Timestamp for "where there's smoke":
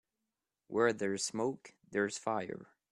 0.65-1.75